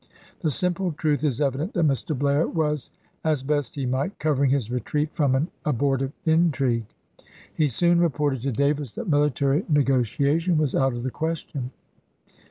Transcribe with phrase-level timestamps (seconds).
[0.39, 2.17] The simple truth is evident that Mr.
[2.17, 2.89] Blair was,
[3.23, 6.87] as best he might, covering his retreat from an abortive intrigue.
[7.53, 11.69] He soon reported to Davis that military negotiation was out of the question.